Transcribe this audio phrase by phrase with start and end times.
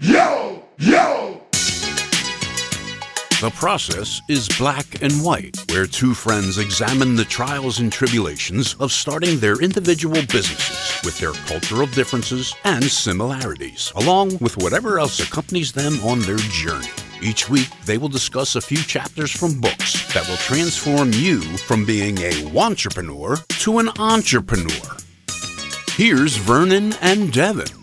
[0.00, 1.40] yo, yo.
[3.40, 8.90] The process is black and white, where two friends examine the trials and tribulations of
[8.90, 15.70] starting their individual businesses with their cultural differences and similarities, along with whatever else accompanies
[15.70, 16.88] them on their journey.
[17.22, 21.84] Each week, they will discuss a few chapters from books that will transform you from
[21.84, 24.96] being a entrepreneur to an entrepreneur.
[25.90, 27.77] Here's Vernon and Devin.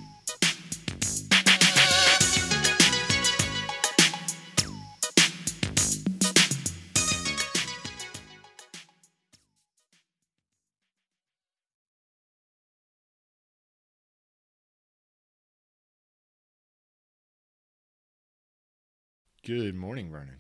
[19.46, 20.40] Good morning, Vernon.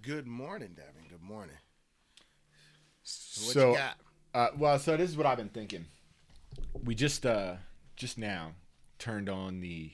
[0.00, 1.10] Good morning, Devin.
[1.10, 1.56] Good morning.
[3.02, 3.96] So what so, you got?
[4.32, 5.84] Uh, well, so this is what I've been thinking.
[6.82, 7.56] We just uh,
[7.96, 8.52] just now
[8.98, 9.90] turned on the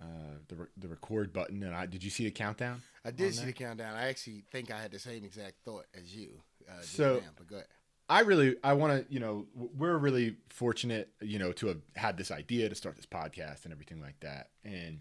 [0.00, 2.80] uh, the re- the record button, and I did you see the countdown?
[3.04, 3.48] I did see there?
[3.48, 3.94] the countdown.
[3.94, 6.40] I actually think I had the same exact thought as you.
[6.66, 7.68] Uh, So- now, but go ahead.
[8.08, 12.16] I really I want to you know we're really fortunate you know to have had
[12.16, 14.48] this idea to start this podcast and everything like that.
[14.64, 15.00] And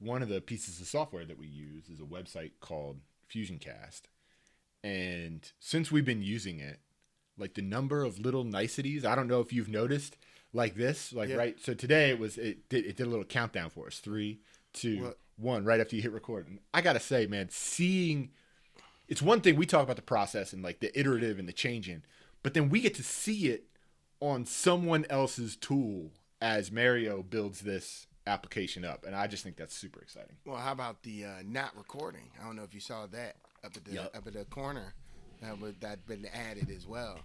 [0.00, 2.98] one of the pieces of software that we use is a website called
[3.32, 4.02] FusionCast.
[4.82, 6.80] And since we've been using it,
[7.38, 10.16] like the number of little niceties, I don't know if you've noticed
[10.52, 11.36] like this, like Yeah.
[11.36, 11.60] right.
[11.60, 13.98] So today it was it did it did a little countdown for us.
[13.98, 14.40] Three,
[14.72, 15.18] two, What?
[15.36, 16.48] one, right after you hit record.
[16.48, 18.30] And I gotta say, man, seeing
[19.08, 22.02] it's one thing we talk about the process and like the iterative and the changing,
[22.42, 23.64] but then we get to see it
[24.20, 29.74] on someone else's tool as Mario builds this application up, and I just think that's
[29.74, 30.36] super exciting.
[30.46, 32.30] Well, how about the uh, not recording?
[32.40, 34.16] I don't know if you saw that up at the Yup.
[34.16, 34.94] up at the corner.
[35.42, 37.18] That would that been added as well.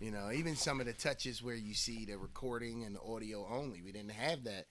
[0.00, 3.46] You know, even some of the touches where you see the recording and the audio
[3.50, 3.82] only.
[3.82, 4.66] We didn't have that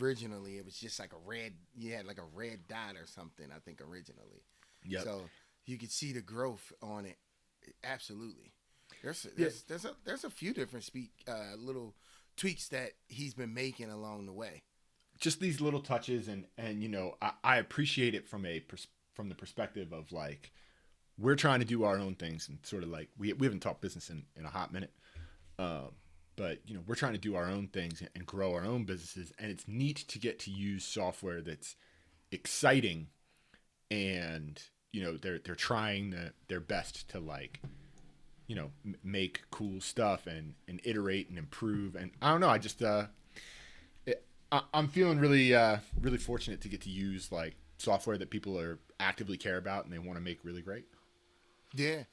[0.00, 0.58] originally.
[0.58, 1.52] It was just like a red.
[1.76, 3.46] You had like a red dot or something.
[3.54, 4.42] I think originally.
[4.84, 5.00] Yeah.
[5.00, 5.22] So
[5.66, 7.16] you could see the growth on it.
[7.84, 8.52] Absolutely.
[9.02, 11.94] There's there's there's a there's a few different speak uh, little
[12.36, 14.62] tweaks that he's been making along the way.
[15.18, 18.88] Just these little touches and and you know I, I appreciate it from a pers-
[19.14, 20.52] from the perspective of like
[21.18, 23.80] we're trying to do our own things and sort of like we, we haven't talked
[23.80, 24.92] business in, in a hot minute.
[25.58, 25.92] Um,
[26.36, 29.32] but you know we're trying to do our own things and grow our own businesses
[29.38, 31.76] and it's neat to get to use software that's
[32.30, 33.08] exciting
[33.90, 34.62] and
[34.92, 37.60] you know they're they're trying the, their best to like
[38.46, 41.94] you know m- make cool stuff and and iterate and improve.
[41.94, 43.06] And i don't know i just uh
[44.56, 48.58] I, i'm feeling really uh really fortunate to get to use like software that people
[48.58, 50.86] are actively care about and they want to make really great
[51.74, 52.04] Yeah,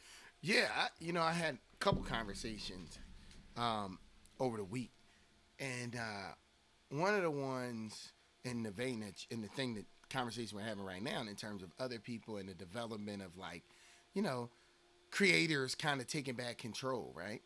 [0.41, 0.67] yeah.
[0.75, 2.97] I, you know, I had a couple conversations
[3.55, 3.99] um,
[4.39, 4.91] over the week,
[5.59, 6.33] and uh,
[6.89, 8.11] one of the ones
[8.43, 11.63] in the vein that in the thing that conversation we're having right now, in terms
[11.63, 13.63] of other people and the development of like,
[14.13, 14.49] you know,
[15.11, 17.41] creators kind of taking back control, right?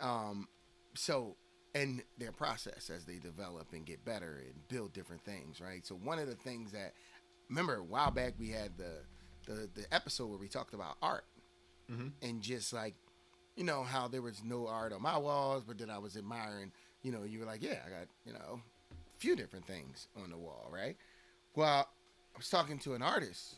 [0.00, 0.48] Um,
[0.94, 1.36] so
[1.76, 5.86] and their process as they develop and get better and build different things, right?
[5.86, 6.94] So one of the things that
[7.50, 9.02] remember a while back we had the
[9.46, 11.24] the, the episode where we talked about art.
[11.90, 12.08] Mm-hmm.
[12.22, 12.94] And just like
[13.56, 16.70] you know how there was no art on my walls but then i was admiring
[17.02, 18.60] you know you were like yeah i got you know
[18.90, 20.96] a few different things on the wall right?
[21.54, 21.88] Well
[22.34, 23.54] i was talking to an artist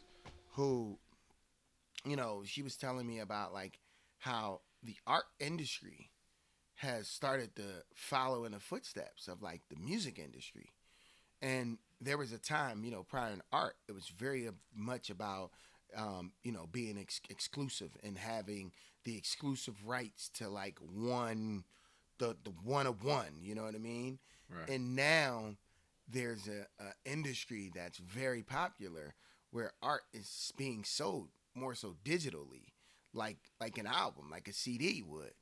[0.52, 0.98] who
[2.04, 3.80] you know she was telling me about like
[4.18, 6.10] how the art industry
[6.78, 7.62] has started to
[7.94, 10.70] follow in the footsteps of like the music industry
[11.40, 15.10] and there was a time, you know, prior in art, it was very uh, much
[15.10, 15.50] about,
[15.96, 18.72] um, you know, being ex- exclusive and having
[19.04, 21.64] the exclusive rights to like one,
[22.18, 23.40] the the one of one.
[23.40, 24.18] You know what I mean?
[24.48, 24.68] Right.
[24.68, 25.56] And now
[26.08, 29.14] there's a, a industry that's very popular
[29.50, 32.72] where art is being sold more so digitally,
[33.12, 35.32] like like an album, like a CD would,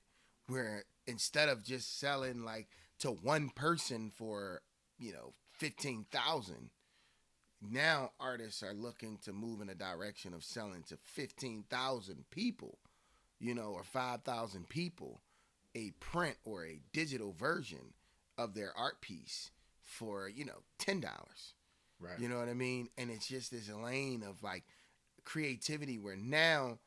[0.49, 2.69] where instead of just selling like
[2.99, 4.63] to one person for
[4.99, 6.71] you know 15,000
[7.71, 12.79] now artists are looking to move in a direction of selling to 15,000 people
[13.39, 15.21] you know or 5,000 people
[15.75, 17.95] a print or a digital version
[18.39, 19.51] of their art piece
[19.83, 21.05] for you know $10
[22.01, 22.89] right you know what I mean?
[22.99, 24.65] And it's just this lane of like
[25.25, 26.79] creativity where now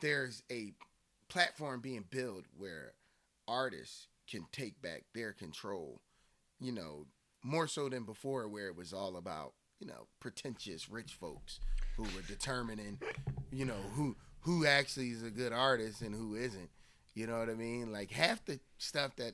[0.00, 0.72] there's a
[1.28, 2.92] platform being built where
[3.48, 6.00] artists can take back their control,
[6.58, 7.06] you know,
[7.42, 11.60] more so than before where it was all about, you know, pretentious rich folks
[11.96, 12.98] who were determining,
[13.52, 16.70] you know, who who actually is a good artist and who isn't.
[17.14, 17.92] You know what I mean?
[17.92, 19.32] Like half the stuff that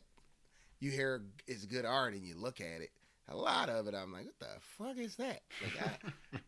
[0.79, 2.91] you hear is good art and you look at it,
[3.29, 5.43] a lot of it, I'm like, what the fuck is that?
[5.63, 6.39] Like, I,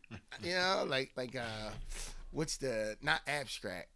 [0.47, 1.71] you know, like like uh,
[2.31, 3.89] what's the not abstract?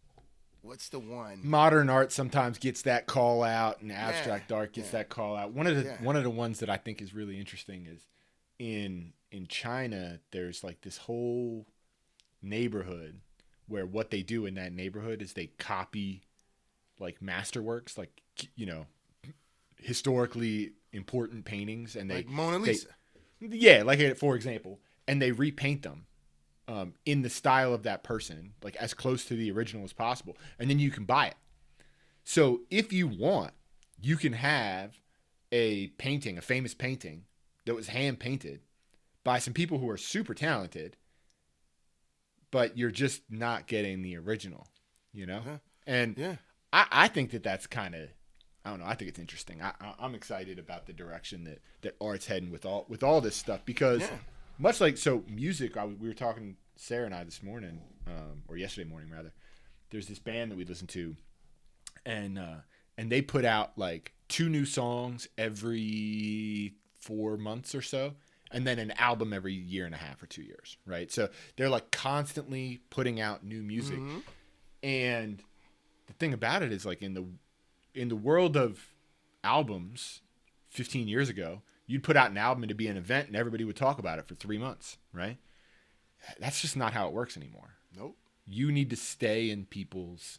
[0.62, 1.40] What's the one?
[1.42, 4.98] Modern art sometimes gets that call out, and abstract art gets yeah.
[5.00, 5.52] that call out.
[5.52, 6.02] One of the Yeah.
[6.02, 8.06] one of the ones that I think is really interesting is
[8.58, 10.20] in in China.
[10.32, 11.66] There's like this whole
[12.42, 13.20] neighborhood
[13.66, 16.22] where what they do in that neighborhood is they copy
[16.98, 18.22] like masterworks, like
[18.54, 18.86] you know,
[19.76, 22.88] historically important paintings, and they like Mona they- Lisa.
[23.40, 26.06] yeah, like for example, and they repaint them
[26.70, 30.36] um, in the style of that person, like as close to the original as possible,
[30.58, 31.34] and then you can buy it.
[32.22, 33.52] So if you want,
[34.00, 35.00] you can have
[35.50, 37.24] a painting, a famous painting
[37.64, 38.60] that was hand painted
[39.24, 40.96] by some people who are super talented,
[42.52, 44.68] but you're just not getting the original,
[45.12, 45.42] you know.
[45.44, 45.56] Yeah.
[45.88, 46.36] And yeah.
[46.72, 48.08] I, I think that that's kind of
[48.64, 48.86] I don't know.
[48.86, 49.60] I think it's interesting.
[49.62, 53.34] I, I'm excited about the direction that that art's heading with all with all this
[53.34, 54.18] stuff because Yeah.
[54.60, 55.76] Much like so music.
[55.76, 59.32] I we were talking Sarah and I this morning um, or yesterday morning rather.
[59.90, 61.16] There's this band that we listen to,
[62.06, 62.58] and uh,
[62.96, 68.14] and they put out like two new songs every four months or so.
[68.52, 71.10] And then an album every year and a half or two years, right?
[71.12, 73.98] So they're like constantly putting out new music,
[74.82, 75.40] and
[76.08, 77.24] the thing about it is like in the
[77.94, 78.88] in the world of
[79.44, 80.20] albums
[80.70, 83.64] 15 years ago you'd put out an album and it'd be an event and everybody
[83.64, 85.38] would talk about it for three months right?
[86.38, 87.70] That's just not how it works anymore.
[87.96, 88.16] Nope.
[88.46, 90.38] you need to stay in people's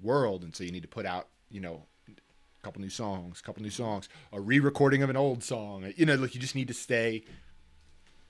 [0.00, 3.42] world and so you need to put out you know a couple new songs a
[3.42, 5.90] couple new songs a re-recording of an old song.
[5.96, 7.24] You know like you just need to stay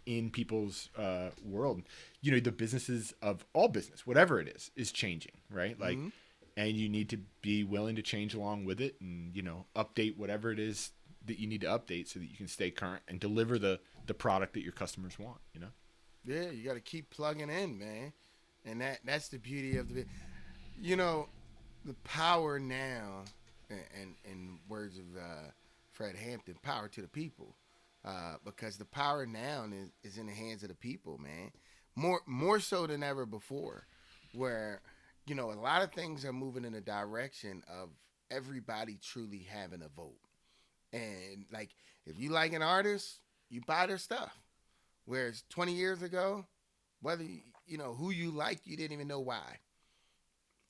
[0.06, 1.82] in people's uh, world.
[2.20, 5.78] You know the businesses of all business whatever it is is changing right?
[5.78, 5.98] Like
[6.56, 10.16] and you need to be willing to change along with it and you know update
[10.16, 10.90] whatever it is
[11.26, 14.14] that you need to update so that you can stay current and deliver the the
[14.14, 15.68] product that your customers want you know?
[16.24, 18.12] Yeah, you got to keep plugging in, man,
[18.64, 20.04] and that that's the beauty of the,
[20.80, 21.28] you know,
[21.84, 23.24] the power now,
[23.70, 25.50] and and words of uh,
[25.92, 27.56] Fred Hampton, power to the people,
[28.04, 31.50] uh, because the power now is, is in the hands of the people, man,
[31.96, 33.86] more more so than ever before,
[34.34, 34.82] where
[35.26, 37.88] you know a lot of things are moving in the direction of
[38.30, 40.18] everybody truly having a vote,
[40.92, 41.70] and like
[42.06, 44.36] if you like an artist, you buy their stuff.
[45.04, 46.46] Whereas 20 years ago,
[47.00, 49.58] whether you, you know who you like, you didn't even know why.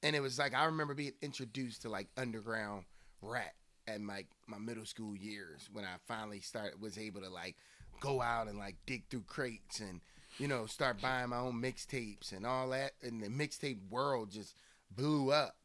[0.02, 2.84] And it was like I remember being introduced to like underground
[3.22, 3.54] rap
[3.86, 7.56] at my my middle school years when I finally started was able to like
[8.00, 10.00] go out and like dig through crates and
[10.38, 14.54] you know start buying my own mixtapes and all that and the mixtape world just
[14.90, 15.56] blew up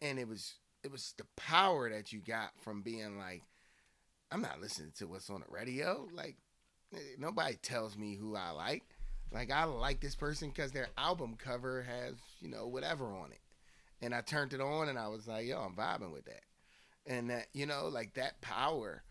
[0.00, 3.42] and it was it was the power that you got from being like
[4.34, 6.08] I'm not listening to what's on the radio.
[6.12, 6.36] Like
[6.92, 8.82] eh, nobody tells me who I like.
[9.32, 13.38] Like I like this person because their album cover has you know whatever on it.
[14.02, 16.42] And I turned it on and I was like yo I'm vibing with that.
[17.06, 19.04] And that you know like that power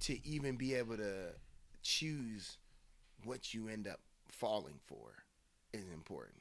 [0.00, 1.34] to even be able to
[1.82, 2.56] choose
[3.24, 5.24] what you end up falling for
[5.74, 6.40] is important.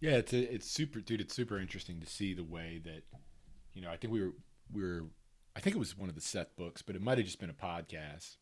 [0.00, 1.20] Yeah, it's a, it's super, dude.
[1.20, 3.02] It's super interesting to see the way that,
[3.74, 4.32] you know, I think we were
[4.72, 5.04] we were,
[5.56, 7.48] I think it was one of the Seth books, but it might have just been
[7.48, 8.36] a podcast,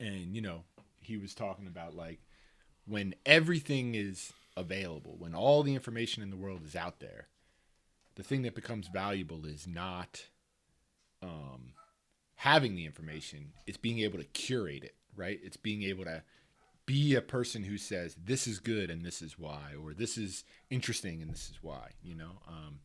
[0.00, 0.64] and you know,
[1.00, 2.18] he was talking about like
[2.84, 7.28] when everything is available, when all the information in the world is out there,
[8.16, 10.26] the thing that becomes valuable is not
[11.22, 11.74] um,
[12.34, 15.38] having the information; it's being able to curate it, right?
[15.44, 16.24] It's being able to
[16.86, 20.42] be a person who says this is good and this is why or this is
[20.68, 22.40] interesting and this is why you know?
[22.48, 22.80] Um,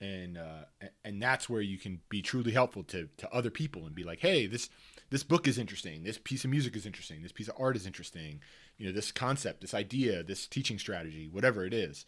[0.00, 0.64] and uh,
[1.04, 4.20] and that's where you can be truly helpful to to other people and be like
[4.20, 4.70] hey this
[5.10, 6.04] this book is interesting.
[6.04, 7.20] This piece of music is interesting.
[7.22, 8.40] This piece of art is interesting.
[8.78, 12.06] You know this concept this idea this teaching strategy whatever it is.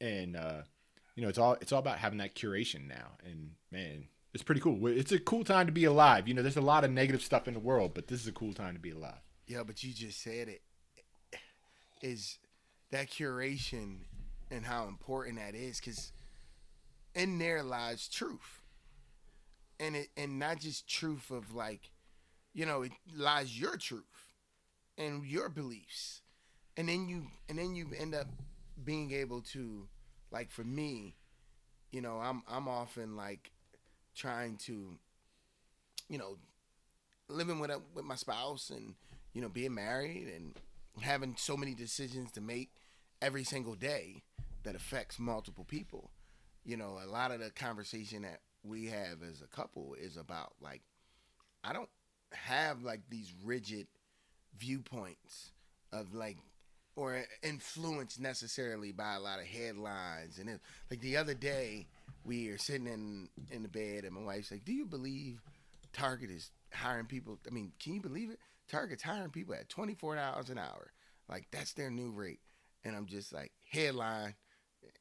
[0.00, 0.62] And uh,
[1.14, 3.12] you know it's all it's all about having that curation now.
[3.24, 4.86] And man it's pretty cool.
[4.86, 6.28] It's a cool time to be alive.
[6.28, 8.32] You know there's a lot of negative stuff in the world but this is a
[8.32, 9.22] cool time to be alive.
[9.46, 10.62] Yeah, but you just said it.
[12.02, 12.38] Is
[12.90, 13.98] that curation
[14.50, 15.80] and how important that is?
[15.80, 16.12] Because
[17.20, 18.62] in there lies truth,
[19.78, 21.90] and it and not just truth of like,
[22.54, 24.04] you know, it lies your truth
[24.96, 26.22] and your beliefs,
[26.78, 28.26] and then you and then you end up
[28.82, 29.86] being able to,
[30.30, 31.16] like, for me,
[31.92, 33.50] you know, I'm I'm often like
[34.14, 34.96] trying to,
[36.08, 36.38] you know,
[37.28, 38.94] living with a, with my spouse and
[39.34, 40.54] you know being married and
[41.02, 42.70] having so many decisions to make
[43.20, 44.22] every single day
[44.64, 46.10] that affects multiple people
[46.64, 50.52] you know a lot of the conversation that we have as a couple is about
[50.60, 50.82] like
[51.64, 51.88] i don't
[52.32, 53.86] have like these rigid
[54.58, 55.52] viewpoints
[55.92, 56.36] of like
[56.96, 61.86] or influenced necessarily by a lot of headlines and it, like the other day
[62.24, 65.40] we are sitting in in the bed and my wife's like do you believe
[65.92, 67.38] target is hiring people?
[67.46, 68.38] I mean can you believe it?
[68.68, 70.92] Target's hiring people at $24 an hour.
[71.28, 72.40] Like that's their new rate.
[72.84, 74.34] And i'm just like headline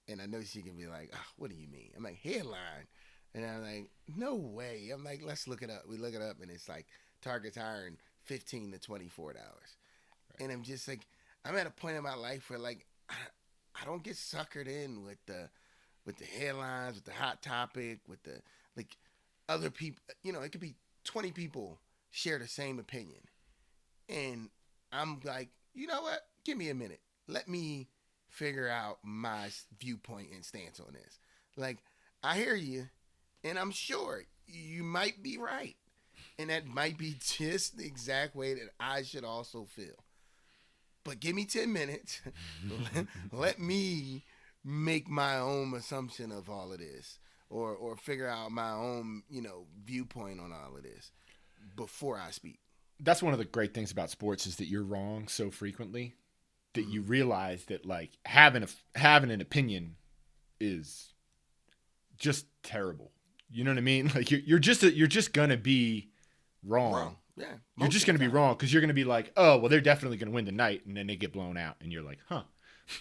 [0.07, 2.88] and i know she can be like oh, what do you mean i'm like headline
[3.33, 6.38] and i'm like no way i'm like let's look it up we look it up
[6.41, 6.86] and it's like
[7.21, 9.77] target's hiring 15 to 24 dollars
[10.31, 10.43] right.
[10.43, 11.07] and i'm just like
[11.45, 13.15] I'm at a point in my life where like I,
[13.81, 15.50] I don't get suckered in with the
[16.05, 18.41] with the headlines, with the hot topic, with the
[18.75, 18.98] like
[19.48, 20.01] other people.
[20.24, 21.79] You know, it could be 20 people
[22.12, 23.21] share the same opinion,
[24.07, 24.50] and
[24.91, 26.21] I'm like, you know what?
[26.43, 27.01] Give me a minute.
[27.27, 27.88] Let me
[28.39, 31.19] figure out my viewpoint and stance on this.
[31.58, 31.77] Like,
[32.24, 32.88] I hear you,
[33.43, 35.75] and I'm sure you might be right.
[36.38, 39.96] And that might be just the exact way that I should also feel
[41.03, 42.22] but give me 10 minutes.
[42.93, 44.24] let, let me
[44.63, 47.17] make my own assumption of all of this
[47.50, 51.12] or or figure out my own, you know, viewpoint on all of this
[51.75, 52.60] before I speak.
[53.00, 56.13] That's one of the great things about sports is that you're wrong so frequently
[56.73, 59.95] that you realize that like having a having an opinion
[60.59, 61.13] is
[62.17, 63.11] just terrible.
[63.51, 64.11] You know what I mean?
[64.15, 66.09] Like you're, you're just a, you're just gonna be
[66.63, 66.93] wrong.
[66.93, 67.15] wrong.
[67.35, 67.53] Yeah.
[67.77, 69.79] You're just going to be wrong because you're going to be like, oh, well, they're
[69.79, 72.43] definitely going to win tonight, and then they get blown out, and you're like, huh.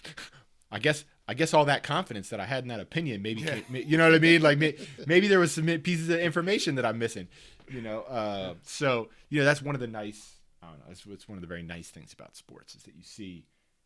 [0.71, 3.59] I guess I guess all that confidence that I had in that opinion, maybe yeah.
[3.71, 4.41] you know what I mean.
[4.41, 7.27] Like maybe there was some pieces of information that I'm missing.
[7.69, 10.35] You know, uh, so you know that's one of the nice.
[10.61, 10.85] I don't know.
[10.91, 13.45] It's, it's one of the very nice things about sports is that you see,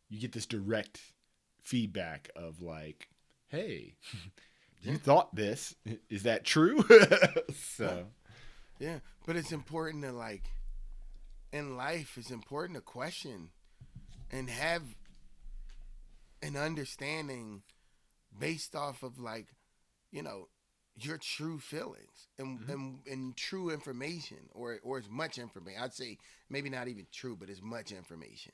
[0.10, 1.00] you get this direct
[1.62, 3.08] feedback of like,
[3.48, 3.96] hey,
[4.82, 5.76] you thought this.
[6.10, 6.84] Is that true?
[7.78, 8.06] so.
[8.80, 10.44] Yeah, but it's important to like
[11.54, 13.50] in life it's important to question
[14.32, 14.82] and have
[16.42, 17.62] an understanding
[18.38, 19.48] based off of like,
[20.12, 20.48] you know,
[20.96, 22.72] your true feelings and, mm-hmm.
[22.72, 25.82] and and true information or or as much information.
[25.82, 26.18] I'd say
[26.50, 28.54] maybe not even true, but as much information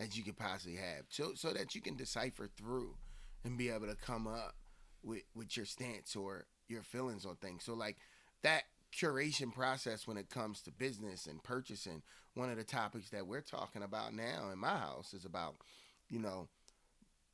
[0.00, 1.04] as you could possibly have.
[1.10, 2.96] So so that you can decipher through
[3.44, 4.56] and be able to come up
[5.02, 7.62] with with your stance or your feelings on things.
[7.64, 7.98] So like
[8.42, 12.02] that curation process when it comes to business and purchasing.
[12.34, 15.56] One of the topics that we're talking about now in my house is about,
[16.08, 16.48] you know,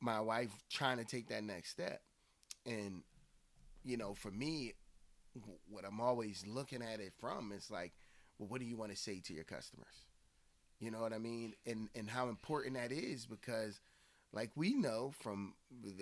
[0.00, 2.00] my wife trying to take that next step.
[2.64, 3.02] And,
[3.84, 4.74] you know, for me,
[5.68, 7.92] what I'm always looking at it from is like,
[8.38, 10.05] well, what do you want to say to your customers?
[10.78, 11.54] You know what I mean?
[11.66, 13.80] And and how important that is because,
[14.32, 15.94] like we know from the,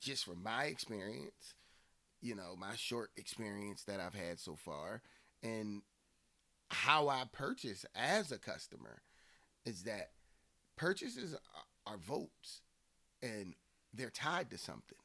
[0.00, 1.54] just from my experience,
[2.20, 5.02] you know, my short experience that I've had so far
[5.42, 5.82] and
[6.70, 9.02] how I purchase as a customer
[9.64, 10.10] is that
[10.76, 11.36] purchases
[11.86, 12.62] are votes
[13.22, 13.54] and
[13.92, 14.98] they're tied to something.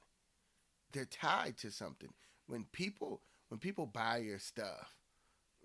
[0.92, 2.10] They're tied to something.
[2.48, 4.96] When people when people buy your stuff,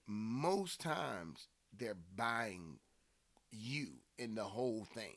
[0.06, 2.78] most times they're buying
[3.50, 3.88] you
[4.18, 5.16] in the whole thing.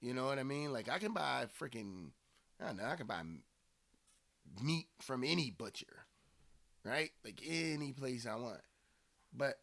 [0.00, 0.72] You know what I mean?
[0.72, 2.10] Like I can buy freaking
[2.60, 3.22] I don't know, I can buy
[4.62, 6.06] meat from any butcher,
[6.84, 7.10] right?
[7.24, 8.60] Like any place I want.
[9.32, 9.58] But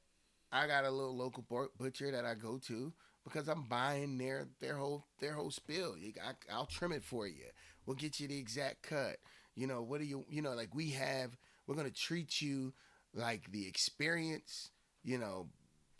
[0.51, 1.45] I got a little local
[1.77, 5.95] butcher that I go to because I'm buying their their whole their whole spill.
[6.23, 7.45] I, I'll trim it for you.
[7.85, 9.17] We'll get you the exact cut.
[9.55, 11.35] You know what do you you know like we have
[11.65, 12.73] we're gonna treat you
[13.13, 14.69] like the experience
[15.03, 15.47] you know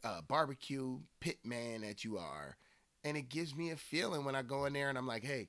[0.04, 2.58] uh, barbecue pit man that you are,
[3.04, 5.48] and it gives me a feeling when I go in there and I'm like, hey,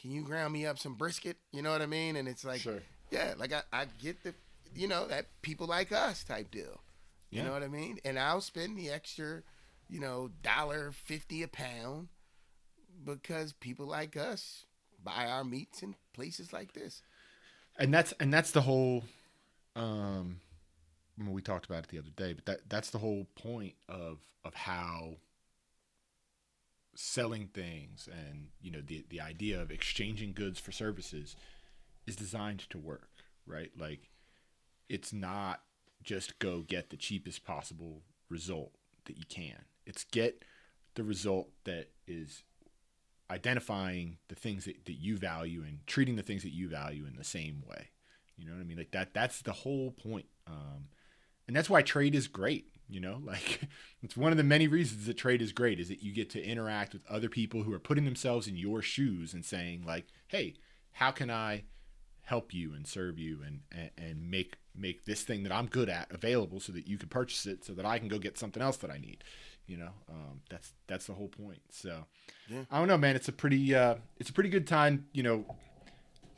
[0.00, 1.36] can you ground me up some brisket?
[1.52, 2.16] You know what I mean?
[2.16, 2.82] And it's like, sure.
[3.10, 4.34] yeah, like I, I get the,
[4.74, 6.80] you know, that people like us type deal.
[7.30, 7.44] You yeah.
[7.44, 7.98] know what I mean?
[8.04, 9.42] And I'll spend the extra,
[9.88, 12.08] you know, dollar fifty a pound
[13.04, 14.64] because people like us
[15.02, 17.02] buy our meats in places like this.
[17.78, 19.04] And that's and that's the whole
[19.74, 20.40] um
[21.18, 23.74] I mean, we talked about it the other day, but that that's the whole point
[23.88, 25.16] of of how
[26.94, 31.36] selling things and you know the the idea of exchanging goods for services
[32.06, 33.08] is designed to work,
[33.46, 33.70] right?
[33.78, 34.10] Like
[34.88, 35.62] it's not
[36.02, 38.72] just go get the cheapest possible result
[39.06, 39.64] that you can.
[39.84, 40.44] It's get
[40.94, 42.44] the result that is
[43.30, 47.16] identifying the things that, that you value and treating the things that you value in
[47.16, 47.90] the same way.
[48.36, 48.78] You know what I mean?
[48.78, 50.26] Like that that's the whole point.
[50.46, 50.88] Um,
[51.46, 53.62] and that's why trade is great you know like
[54.02, 56.42] it's one of the many reasons that trade is great is that you get to
[56.42, 60.54] interact with other people who are putting themselves in your shoes and saying like hey
[60.92, 61.64] how can i
[62.22, 65.88] help you and serve you and and, and make make this thing that I'm good
[65.88, 68.62] at available so that you can purchase it so that I can go get something
[68.62, 69.24] else that I need.
[69.66, 71.60] You know, um, that's that's the whole point.
[71.70, 72.04] So
[72.48, 72.64] Yeah.
[72.70, 73.16] I don't know, man.
[73.16, 75.06] It's a pretty uh, it's a pretty good time.
[75.12, 75.56] You know,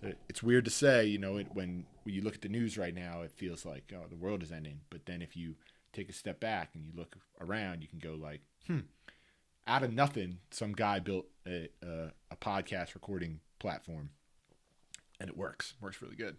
[0.02, 1.06] it's weird to say.
[1.06, 3.92] You know, it, when when you look at the news right now, it feels like
[3.94, 4.80] oh the world is ending.
[4.90, 5.56] But then if you
[5.92, 8.80] take a step back and you look around, you can go like, hmm,
[9.66, 14.10] out of nothing, some guy built a a, a podcast recording platform,
[15.20, 15.74] and it works.
[15.80, 16.36] Works really good.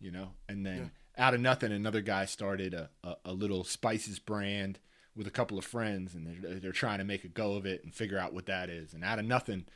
[0.00, 4.20] You know, and then out of nothing, another guy started a, a, a little spices
[4.20, 4.78] brand
[5.16, 7.82] with a couple of friends, and they're they're trying to make a go of it
[7.82, 8.94] and figure out what that is.
[8.94, 9.66] And out of nothing,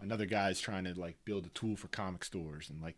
[0.00, 2.96] another guy's trying to like build a tool for comic stores, and like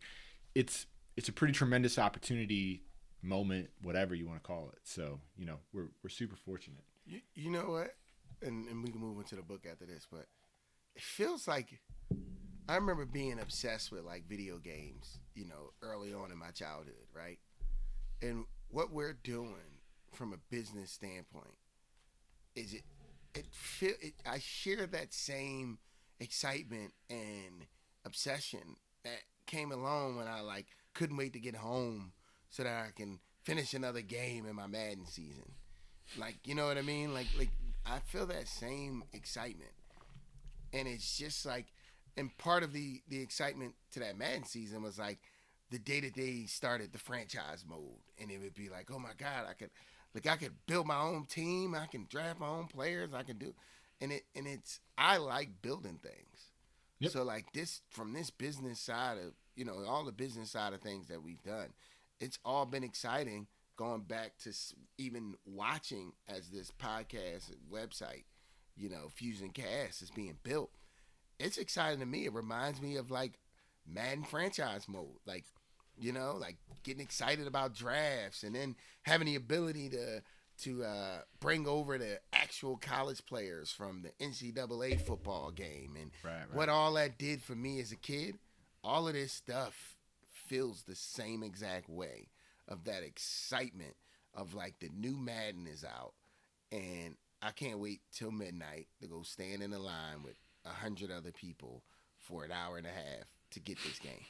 [0.54, 2.82] it's it's a pretty tremendous opportunity
[3.22, 4.80] moment, whatever you want to call it.
[4.84, 6.84] So you know, we're we're super fortunate.
[7.06, 7.94] You, you know what?
[8.42, 10.26] And, and we can move into the book after this, but
[10.96, 11.80] it feels like
[12.68, 16.94] I remember being obsessed with like video games, you know, early on in my childhood,
[17.14, 17.38] right?
[18.20, 19.80] And what we're doing
[20.12, 21.54] from a business standpoint
[22.54, 22.82] is it
[23.34, 25.78] it feel it, I share that same
[26.20, 27.66] excitement and
[28.04, 32.12] obsession that came along when I like couldn't wait to get home
[32.50, 35.52] so that I can finish another game in my Madden season.
[36.18, 37.14] Like, you know what I mean?
[37.14, 37.50] Like like
[37.86, 39.72] I feel that same excitement.
[40.72, 41.66] And it's just like
[42.16, 45.18] and part of the the excitement to that Madden season was like
[45.70, 49.12] the day that they started the franchise mode and it would be like, "Oh my
[49.16, 49.70] god, I could
[50.14, 53.38] like I could build my own team, I can draft my own players, I can
[53.38, 53.54] do
[54.02, 56.50] and it and it's I like building things.
[56.98, 57.12] Yep.
[57.12, 60.80] So like this from this business side of you know all the business side of
[60.80, 61.68] things that we've done,
[62.20, 63.46] it's all been exciting.
[63.76, 64.52] Going back to
[64.98, 68.24] even watching as this podcast website,
[68.76, 70.70] you know, Fusion Cast is being built.
[71.40, 72.26] It's exciting to me.
[72.26, 73.38] It reminds me of like
[73.86, 75.44] Madden franchise mode, like
[75.98, 80.22] you know, like getting excited about drafts and then having the ability to
[80.60, 86.32] to uh, bring over the actual college players from the NCAA football game and Right,
[86.40, 86.54] right.
[86.54, 88.38] what all that did for me as a kid.
[88.84, 89.96] All of this stuff
[90.30, 92.28] feels the same exact way
[92.68, 93.94] of that excitement
[94.34, 96.14] of like the new Madden is out
[96.70, 101.10] and I can't wait till midnight to go stand in a line with a hundred
[101.10, 101.82] other people
[102.18, 104.24] for an hour and a half to get this game.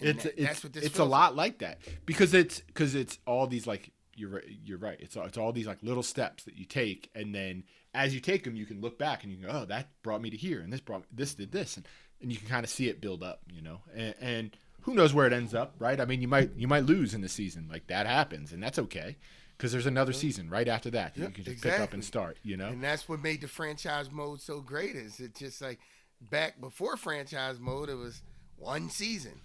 [0.00, 3.46] And it's that- it's, this it's a lot like that because it's because it's all
[3.46, 4.96] these like you're right, you're right.
[5.00, 8.20] It's all, it's all these like little steps that you take, and then as you
[8.20, 10.60] take them, you can look back and you go, oh, that brought me to here,
[10.60, 11.86] and this brought this did this, and,
[12.20, 15.14] and you can kind of see it build up, you know, and, and who knows
[15.14, 16.00] where it ends up, right?
[16.00, 18.78] I mean, you might you might lose in the season, like that happens, and that's
[18.78, 19.16] okay
[19.62, 22.04] because there's another season right after that that Yeah, you can just pick up and
[22.04, 22.66] start, you know.
[22.66, 24.96] And that's what made the franchise mode so great.
[24.96, 25.78] Is it just like
[26.20, 28.22] back before franchise mode, it was
[28.56, 29.40] one season,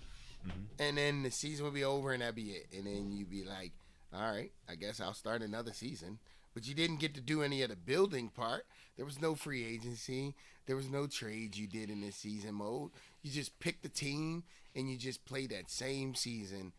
[0.47, 0.60] mm-hmm.
[0.80, 2.65] and then the season would be over and that'd be it.
[2.75, 3.73] And then you'd be like,
[4.13, 6.20] all right, I guess I'll start another season.
[6.54, 8.65] But you didn't get to do any of the building part.
[8.96, 10.34] There was no free agency.
[10.65, 12.91] There was no trades you did in this season mode.
[13.22, 14.43] You just picked the team
[14.76, 16.74] and you just played that same season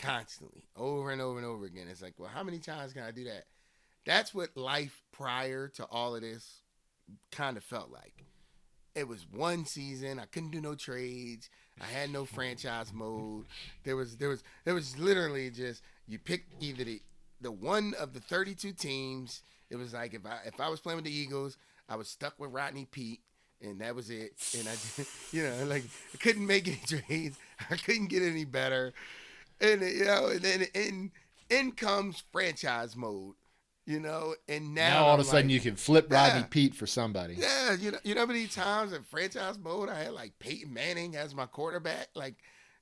[0.00, 1.86] constantly, over and over and over again.
[1.88, 3.44] It's like, well, how many times can I do that?
[4.04, 6.62] That's what life prior to all of this
[7.30, 8.24] kind of felt like.
[8.94, 10.18] It was one season.
[10.18, 11.48] I couldn't do no trades.
[11.80, 13.46] I had no franchise mode.
[13.84, 17.00] There was there was there was literally just you picked either the
[17.40, 19.42] the one of the 32 teams.
[19.70, 21.56] It was like if I if I was playing with the Eagles,
[21.88, 23.20] I was stuck with Rodney Peete
[23.62, 24.32] and that was it.
[24.58, 24.74] And I
[25.32, 27.38] you know, like I couldn't make any trades.
[27.70, 28.92] I couldn't get any better.
[29.60, 31.12] And you know, and then in
[31.48, 33.34] in comes franchise mode.
[33.86, 36.44] You know, and now, Now all of I'm a sudden like- you can flip Rodney
[36.48, 37.34] Peete for somebody.
[37.34, 40.72] yeah, you know, you know how many times in franchise mode I had like Peyton
[40.72, 42.36] Manning as my quarterback, like,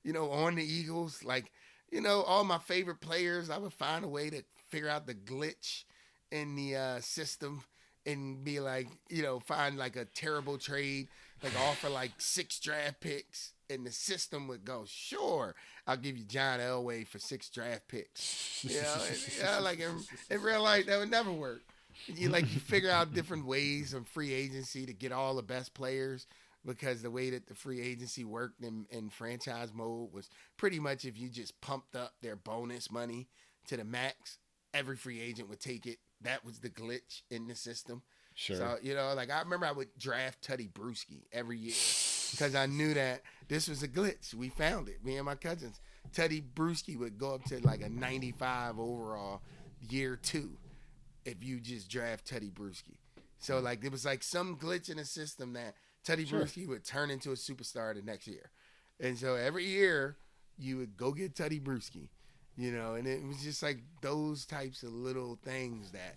[0.05, 1.51] you know, on the Eagles, like,
[1.91, 3.51] you know, all my favorite players.
[3.51, 5.85] I would find a way to figure out the glitch
[6.31, 7.63] in the uh, system
[8.07, 11.09] and be like, you know, find like a terrible trade,
[11.43, 15.55] like offer like six draft picks, and the system would go, sure,
[15.87, 18.65] I'll give you John Elway for six draft picks.
[18.65, 18.97] You know,
[19.37, 21.63] you know, like in, in real life, that would never work
[22.07, 25.75] you like you figure out different ways of free agency to get all the best
[25.75, 26.27] players
[26.65, 31.05] because the way that the free agency worked in, in franchise mode was pretty much
[31.05, 33.29] if you just pumped up their bonus money
[33.67, 34.39] to the max,
[34.75, 35.99] every free agent would take it.
[36.21, 38.03] That was the glitch in the system.
[38.35, 38.57] Sure.
[38.57, 41.75] So, you know, like I remember I would draft Teddy Bruschi every year
[42.31, 44.35] because I knew that this was a glitch.
[44.35, 45.81] We found it, me and my cousins.
[46.13, 49.43] Teddy Bruschi would go up to like a 95 overall
[49.89, 50.57] year two
[51.25, 52.99] if you just draft Teddy Bruschi.
[53.39, 53.65] So hmm.
[53.65, 56.47] like there was like some glitch in the system that Teddy Sure.
[56.67, 58.51] Would turn into a superstar the next year.
[59.01, 60.17] And so every year
[60.57, 62.09] you would go get Teddy Bruschi.
[62.57, 66.17] you know, and it was just like those types of little things that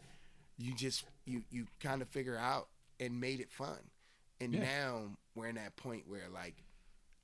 [0.58, 2.68] you just you you kind of figure out
[3.00, 3.78] and made it fun.
[4.40, 4.62] And Yeah.
[4.64, 6.56] now we're in that point where like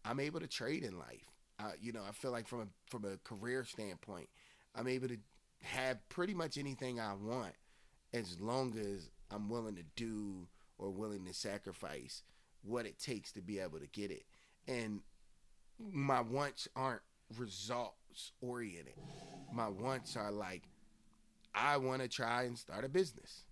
[0.05, 1.23] I'm able to trade in life.
[1.59, 4.29] Uh, you know, I feel like from a from a career standpoint,
[4.75, 5.17] I'm able to
[5.63, 7.53] have pretty much anything I want
[8.13, 12.21] as long as I'm willing to do or willing to sacrifice
[12.67, 14.23] what it takes to be able to get it.
[14.67, 15.01] And
[15.79, 17.01] my wants aren't
[17.37, 18.95] results oriented.
[19.53, 20.63] My wants are like
[21.53, 23.43] I want to try and start a business.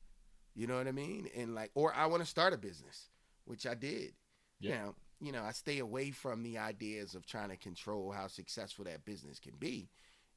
[0.54, 1.28] You know what I mean?
[1.36, 3.10] And like or I want to start a business,
[3.46, 4.14] which I did.
[4.60, 4.76] Yeah.
[4.76, 8.86] Now, you know, I stay away from the ideas of trying to control how successful
[8.86, 9.90] that business can be,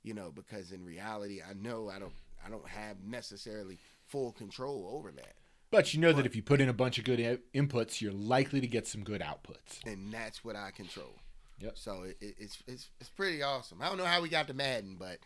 [0.03, 2.13] you know, because in reality, I know I don't
[2.45, 5.35] I don't have necessarily full control over that.
[5.71, 8.13] But you know that if you put in a bunch of good i- inputs, you're
[8.13, 9.85] likely to get some good outputs.
[9.87, 11.15] and that's what I control.
[11.61, 11.73] Yep.
[11.77, 13.83] So it, it, it's it's it's pretty awesome.
[13.83, 15.19] I don't know how we got to Madden, but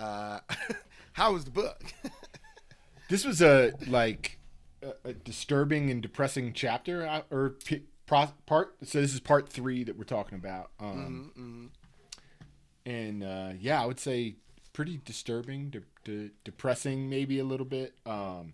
[0.00, 0.40] uh,
[1.12, 1.82] how was the book?
[3.08, 4.38] This was a like
[4.84, 8.76] a, a disturbing and depressing chapter uh, or p- pro- part.
[8.84, 10.70] So this is part three that we're talking about.
[10.78, 11.66] Um, mm-hmm.
[12.86, 14.36] and uh, yeah, I would say
[14.72, 17.94] pretty disturbing, de- de- depressing, maybe a little bit.
[18.06, 18.52] Um,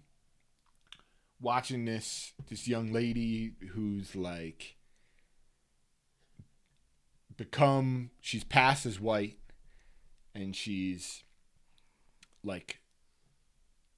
[1.41, 4.77] watching this this young lady who's like
[7.37, 9.39] become she's passed as white,
[10.35, 11.25] and she's
[12.43, 12.79] like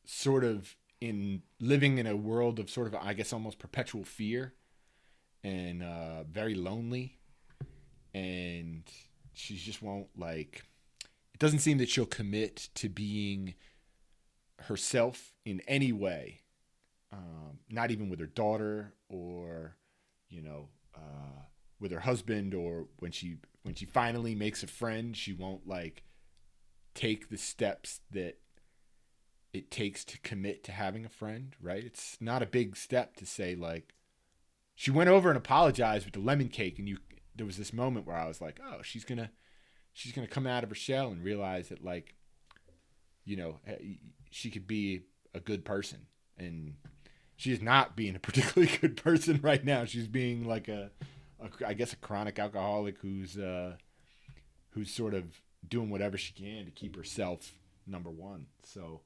[0.04, 4.54] sort of in living in a world of sort of I guess almost perpetual fear
[5.44, 7.18] and uh, very lonely.
[8.14, 8.82] And
[9.32, 10.64] she just won't like
[11.34, 13.54] it doesn't seem that she'll commit to being
[14.62, 16.40] herself in any way
[17.12, 19.76] um, not even with her daughter or
[20.28, 21.42] you know uh,
[21.80, 26.02] with her husband or when she when she finally makes a friend she won't like
[26.94, 28.38] take the steps that
[29.52, 31.84] it takes to commit to having a friend right?
[31.84, 33.94] It's not a big step to say like
[34.74, 36.98] she went over and apologized with the lemon cake and you
[37.34, 39.30] there was this moment where i was like oh she's gonna
[39.92, 42.14] she's gonna come out of her shell and realize that like
[43.24, 43.76] you know eh,
[44.30, 45.02] she could be
[45.34, 46.74] a good person and
[47.38, 50.90] she's not being a particularly good person right now she's being like a,
[51.40, 53.72] a i guess a chronic alcoholic who's uh
[54.72, 55.24] who's sort of
[55.66, 57.54] doing whatever she can to keep herself
[57.86, 59.00] number one so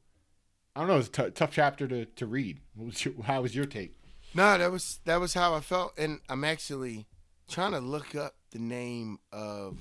[0.74, 3.40] i don't know it's a t- tough chapter to, to read what was your, how
[3.42, 3.94] was your take
[4.34, 7.06] No, that was that was how I felt, and I'm actually
[7.50, 9.76] trying to look up the name of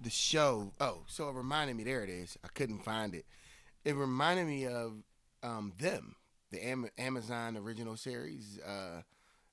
[0.00, 0.72] the show.
[0.80, 1.84] Oh, so it reminded me.
[1.84, 2.38] There it is.
[2.42, 3.26] I couldn't find it.
[3.84, 5.02] It reminded me of
[5.42, 6.16] um, them,
[6.50, 8.58] the Am- Amazon original series.
[8.66, 9.02] Uh,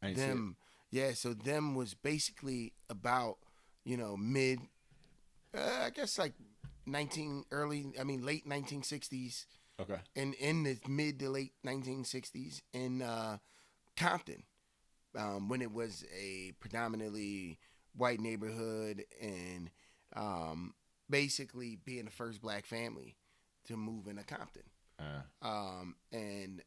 [0.02, 0.28] I didn't see it.
[0.28, 0.56] them,
[0.92, 1.14] yeah.
[1.14, 3.38] So them was basically about
[3.84, 4.60] you know mid,
[5.56, 6.34] uh, I guess like
[6.86, 7.94] 19 early.
[8.00, 9.46] I mean late 1960s
[9.80, 13.38] okay And in the mid to late 1960s in uh,
[13.98, 14.44] Compton,
[15.18, 17.60] um, when it was a predominantly
[17.96, 19.70] white neighborhood and
[20.16, 20.74] um,
[21.10, 23.16] basically being the first black family
[23.68, 24.64] to move into Compton.
[25.00, 26.62] uh, Um, and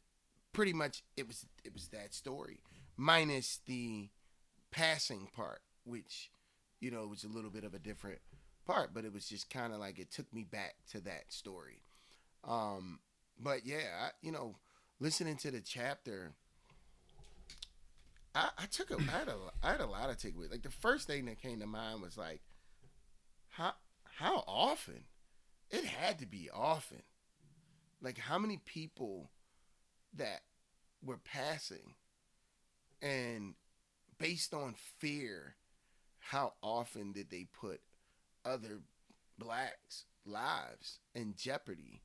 [0.52, 2.60] pretty much it was it was that story
[2.96, 4.08] minus the
[4.70, 6.30] passing part, which
[6.80, 8.20] you know was a little bit of a different
[8.66, 11.82] part, but it was just kind of like it took me back to that story.
[12.44, 13.00] Um,
[13.40, 14.56] but yeah, I, you know,
[15.00, 16.32] listening to the chapter,
[18.34, 20.50] I, I took a I had a I had a lot of takeaways.
[20.50, 22.40] Like the first thing that came to mind was like,
[23.48, 23.72] how
[24.04, 25.04] how often?
[25.70, 27.02] It had to be often.
[28.00, 29.30] Like how many people
[30.18, 30.42] that
[31.02, 31.94] were passing,
[33.00, 33.54] and
[34.18, 35.56] based on fear,
[36.18, 37.80] how often did they put
[38.44, 38.80] other
[39.38, 42.02] blacks' lives in jeopardy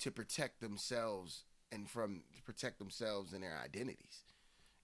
[0.00, 4.22] to protect themselves and from to protect themselves and their identities.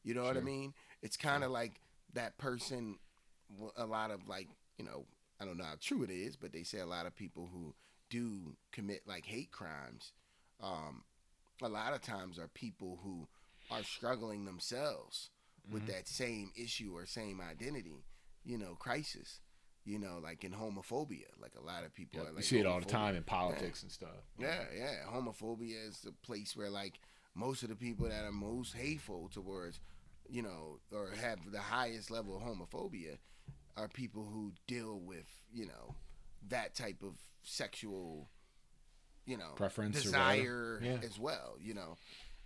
[0.05, 0.73] You know what I mean?
[1.03, 1.81] It's kind of like
[2.15, 2.99] that person.
[3.77, 5.07] a lot of like you know,
[5.41, 7.75] I don't know how true it is, but they say a lot of people who
[8.09, 10.12] do commit like hate crimes,
[10.62, 11.03] um,
[11.62, 13.29] a lot of times are people who
[13.71, 15.31] are struggling themselves
[15.73, 15.92] with Mm-hmm.
[15.92, 18.05] that same issue or same identity,
[18.45, 19.40] you know, crisis.
[19.85, 22.59] You know, like in homophobia, like a lot of people Yep, are like you see
[22.59, 24.95] it all the time in politics and stuff Yeah, yeah.
[25.09, 26.99] Homophobia is the place where like
[27.37, 29.79] most of the people that are most hateful towards,
[30.29, 33.19] you know, or have the highest level of homophobia
[33.77, 35.95] are people who deal with, you know,
[36.49, 37.14] that type of
[37.45, 38.29] sexual,
[39.27, 40.81] you know, Preference desire.
[40.83, 40.99] Yeah.
[41.03, 41.97] as well, you know.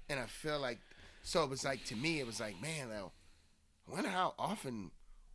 [0.08, 0.78] And I feel like
[1.22, 3.12] so it was like to me it was like, man, now
[3.88, 4.90] I wonder how often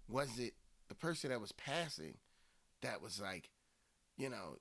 [0.10, 0.54] was it
[0.90, 2.16] the person that was passing
[2.82, 3.50] that was like,
[4.18, 4.58] you know,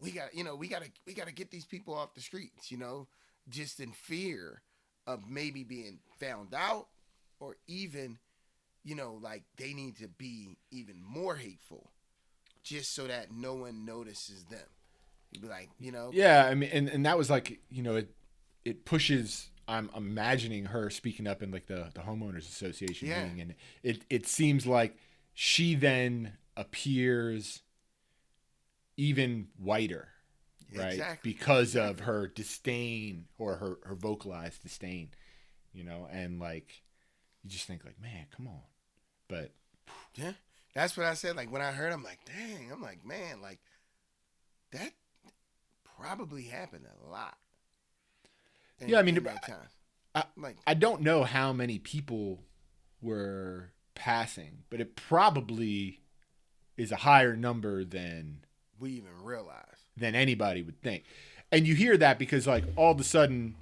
[0.00, 2.20] we got you know we got to we got to get these people off the
[2.20, 3.06] streets you know
[3.48, 4.62] just in fear
[5.06, 6.88] of maybe being found out
[7.38, 8.18] or even
[8.82, 11.90] you know like they need to be even more hateful
[12.62, 14.60] just so that no one notices them
[15.32, 17.96] You'd be like you know Yeah, I mean, and, and that was like, you know,
[17.96, 18.14] it
[18.64, 19.48] it pushes.
[19.68, 23.22] I'm imagining her speaking up in like the the homeowners association Yeah.
[23.24, 24.96] meeting, and it it seems like
[25.34, 27.62] she then appears
[28.96, 30.08] even whiter,
[30.74, 30.92] right?
[30.92, 31.32] Exactly.
[31.32, 35.10] Because of her disdain or her her vocalized disdain,
[35.72, 36.82] you know, and like
[37.42, 38.62] you just think like, man, come on,
[39.28, 39.52] but
[40.14, 40.32] Yeah,
[40.74, 41.36] that's what I said.
[41.36, 42.70] Like when I heard, I'm like, dang.
[42.72, 43.60] I'm like, man, like
[44.72, 44.92] that
[46.00, 47.36] probably happened a lot.
[48.86, 49.68] Yeah, I mean, in that time.
[50.14, 52.42] I- like, I don't know how many people
[53.02, 56.00] were passing, but it probably
[56.76, 58.38] is a higher number than
[58.78, 59.66] we even realize.
[59.96, 61.04] than anybody would think.
[61.52, 63.56] And you hear that because like all of a sudden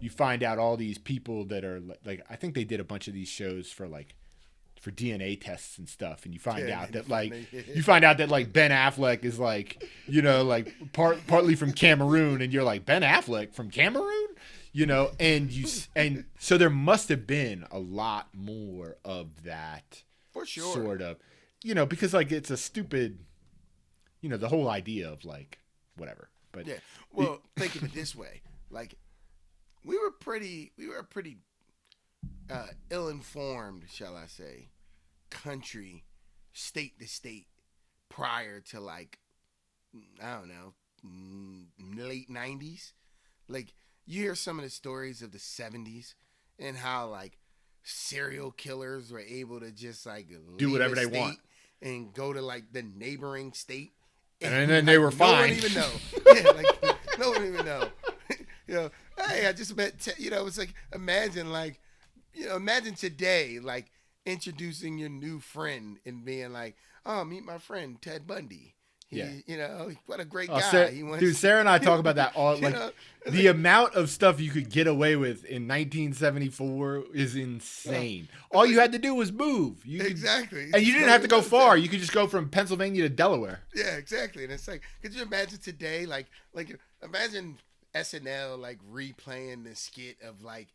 [0.00, 2.84] you find out all these people that are li- like I think they did a
[2.84, 4.16] bunch of these shows for like
[4.84, 8.18] for DNA tests and stuff and you find Yeah, out that like you find out
[8.18, 12.62] that like Ben Affleck is like you know like part partly from Cameroon and you're
[12.62, 14.28] like Ben Affleck from Cameroon
[14.72, 15.66] you know and you
[15.96, 20.72] and so there must have been a lot more of that For sure.
[20.74, 21.16] sort of
[21.62, 23.18] you know because like it's a stupid
[24.20, 25.58] you know the whole idea of like
[25.96, 26.74] whatever but Yeah.
[27.12, 28.94] Well, think of it this way: like
[29.84, 31.38] we were pretty, we were pretty
[32.50, 34.68] uh, ill-informed, shall I say,
[35.30, 36.04] country,
[36.52, 37.46] state to state,
[38.08, 39.18] prior to like
[40.22, 40.74] I don't know,
[41.06, 42.92] mm, late '90s.
[43.48, 43.74] Like
[44.06, 46.14] you hear some of the stories of the '70s
[46.58, 47.38] and how like
[47.82, 51.38] serial killers were able to just like Do whatever they want.
[51.82, 53.92] and go to like the neighboring state.
[54.40, 55.30] And then they were fine.
[55.30, 55.90] No one even know.
[56.34, 57.88] Yeah, like no one even know.
[58.66, 58.90] you know,
[59.28, 60.00] hey, I just met.
[60.00, 61.80] Te- you know, it's like imagine like,
[62.32, 63.90] you know, imagine today like
[64.26, 68.74] introducing your new friend and being like, oh, meet my friend Ted Bundy.
[69.08, 69.32] He, Yeah.
[69.46, 70.60] You know, what a great Oh, guy.
[70.70, 72.90] Sarah- he wants, dude, Sarah and I talk about that all like know,
[73.26, 78.28] the amount of stuff you could get away with in 1974 is insane.
[78.50, 79.84] All you had to do was move.
[79.84, 80.70] You could- Exactly.
[80.72, 81.76] and you didn't have to go far.
[81.76, 83.60] You could just go from Pennsylvania to Delaware.
[83.74, 84.44] Yeah, exactly.
[84.44, 87.58] And it's like, could you imagine today, like, like imagine
[87.94, 90.68] SNL like replaying the skit of like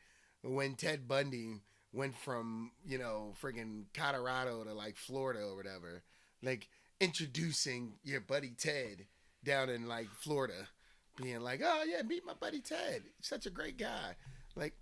[0.43, 1.55] when Ted Bundy
[1.93, 6.03] went from you know friggin' Colorado to like Florida or whatever,
[6.43, 6.67] like
[7.01, 9.05] introducing your buddy Ted
[9.43, 10.67] down in like Florida,
[11.21, 14.15] being like, oh yeah, meet my buddy Ted, such a great guy.
[14.55, 14.73] Like,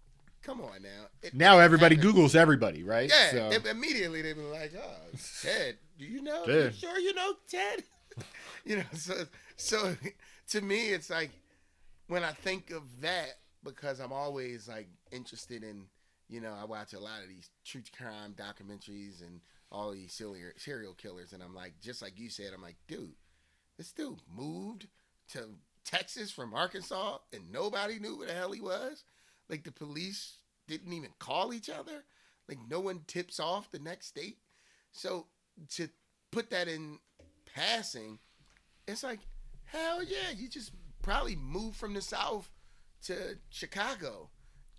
[0.42, 1.06] come on now.
[1.22, 2.16] It- Now everybody happened.
[2.16, 3.10] Googles everybody, right?
[3.10, 6.46] Yeah, So- im- immediately they be like, "Oh, Ted, do you know?
[6.46, 6.74] Ted.
[6.74, 7.84] You sure you know Ted?"
[8.66, 9.96] you know, so so
[10.50, 11.32] to me, it's like
[12.08, 15.86] when I think of that because I'm always like interested in,
[16.30, 20.52] you know, I watch a lot of these true crime documentaries and all these serial
[20.58, 23.16] serial killers, and I'm like, just like you said, I'm like, dude,
[23.78, 24.88] this dude moved
[25.34, 25.50] to
[25.84, 29.04] Texas from Arkansas, and nobody knew where the hell he was.
[29.50, 32.04] Like the police didn't even call each other.
[32.50, 34.38] Like no one tips off the next state.
[34.92, 35.28] So
[35.72, 35.90] to
[36.32, 37.00] put that in
[37.54, 38.20] passing,
[38.88, 39.20] it's like
[39.66, 42.50] hell yeah, you just probably moved from the south
[43.04, 44.30] to Chicago,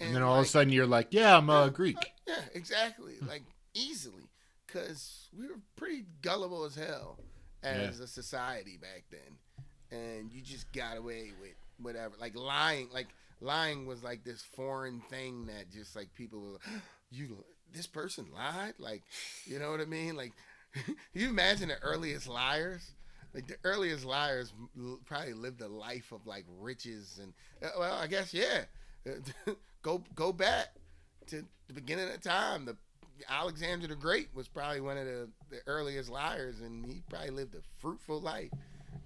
[0.00, 2.12] and then all of a sudden you're like, yeah, I'm uh, Greek.
[2.26, 3.14] yeah, exactly.
[3.26, 3.42] Like
[3.74, 4.24] easily,
[4.66, 7.18] because we were pretty gullible as hell
[7.62, 12.14] as a society back then, and you just got away with whatever.
[12.20, 13.08] Like lying, like
[13.40, 16.58] lying was like this foreign thing that just like people were,
[17.10, 19.02] you this person lied, like
[19.44, 20.16] you know what I mean?
[20.16, 20.32] Like
[21.12, 22.92] you imagine the earliest liars.
[23.34, 24.54] Like the earliest liars
[25.04, 28.64] probably lived a life of like riches and uh, well, I guess yeah.
[29.82, 30.68] go go back
[31.26, 32.64] to the beginning of time.
[32.64, 32.76] The
[33.28, 37.54] Alexander the Great was probably one of the, the earliest liars, and he probably lived
[37.54, 38.50] a fruitful life.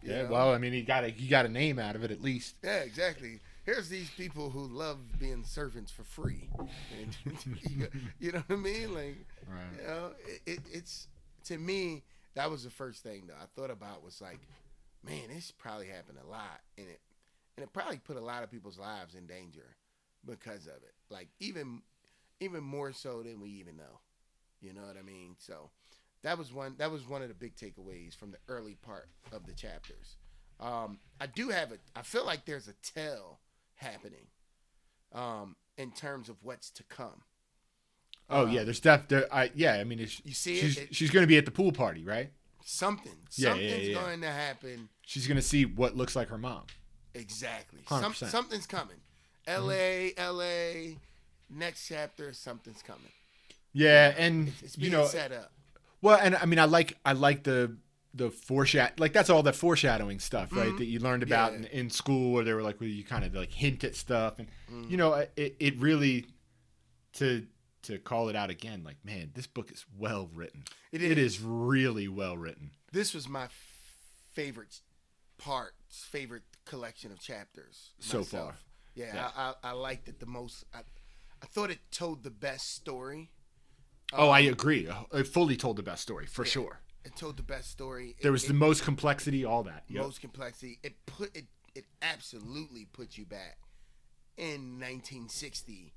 [0.03, 0.31] Yeah, know?
[0.33, 2.57] well, I mean, he got a he got a name out of it at least.
[2.63, 3.41] yeah, exactly.
[3.65, 6.51] Here's these people who love being servants for free.
[7.71, 7.87] You,
[8.19, 8.93] you know what I mean?
[8.93, 9.81] Like, Right.
[9.81, 11.07] you know, it, it, it's
[11.45, 12.03] to me
[12.35, 14.41] that was the first thing that I thought about was like,
[15.05, 17.01] man, this probably happened a lot, and it
[17.57, 19.77] and it probably put a lot of people's lives in danger
[20.27, 20.95] because of it.
[21.11, 21.83] Like even
[22.41, 24.01] even more so than we even know.
[24.61, 25.37] You know what I mean?
[25.39, 25.71] So
[26.23, 29.47] that was one that was one of the big takeaways from the early part of
[29.47, 30.17] the chapters.
[30.61, 33.41] Um, I do have a I feel like there's a tell
[33.75, 34.27] happening
[35.13, 37.23] um, in terms of what's to come.
[38.31, 39.09] Oh Um, yeah, there's def.
[39.09, 41.45] There, I yeah, I mean, it's, You see she's It- she's going to be at
[41.45, 42.31] the pool party, right?
[42.65, 43.13] something.
[43.33, 43.95] Yeah, yeah, Something's yeah.
[44.01, 44.89] going to happen.
[45.05, 46.63] She's gonna see what looks like her mom.
[47.15, 47.81] Exactly.
[47.89, 48.29] Some, 100%.
[48.31, 48.99] something's coming.
[49.47, 50.13] L.A.
[50.17, 50.97] L.A.
[51.51, 53.11] Next chapter, something's coming.
[53.73, 55.53] Yeah, and It's you being know, set up.
[56.01, 57.77] well, and I mean, I like I like the
[58.15, 60.59] the foreshadow, like that's all the foreshadowing stuff, Mm-hmm.
[60.59, 60.77] right?
[60.79, 61.59] That you learned about Yeah.
[61.59, 64.39] in, in school, where they were like, where you kind of like hint at stuff,
[64.39, 64.91] and Mm.
[64.91, 66.27] you know, it it really
[67.15, 67.47] to
[67.83, 70.65] to call it out again, like man, this book is well written.
[70.93, 71.35] It It is.
[71.37, 72.71] is really well written.
[72.93, 73.49] This was my
[74.33, 74.81] favorite
[75.39, 78.57] part, favorite collection of chapters So far.
[78.95, 79.31] Yeah, Yeah.
[79.37, 80.65] I, I, I liked it the most.
[80.75, 80.81] I,
[81.43, 83.31] I thought it told the best story.
[84.13, 84.89] oh, I Um, agree.
[85.13, 86.81] It fully told the best story for sure.
[87.05, 88.15] It told the best story.
[88.23, 89.85] There It- was it- the most complexity, all that.
[89.89, 90.03] Yep.
[90.05, 90.79] most complexity.
[90.83, 93.57] It put it it absolutely put you back
[94.37, 95.95] in 1960.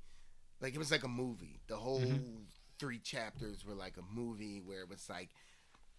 [0.60, 1.60] Like it was like a movie.
[1.68, 2.44] The whole Mm-hmm.
[2.78, 5.30] three chapters were like a movie where it was like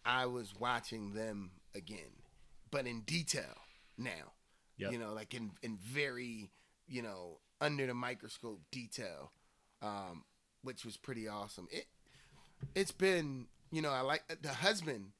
[0.04, 2.24] I was watching them again,
[2.72, 3.56] but in detail
[3.98, 4.34] now.
[4.78, 4.92] Yep.
[4.92, 6.50] You know, like in in very
[6.88, 9.32] you know under the microscope detail,
[9.82, 10.24] um,
[10.64, 11.68] which was pretty awesome.
[11.72, 11.86] It
[12.76, 15.12] it's been you know I like the husband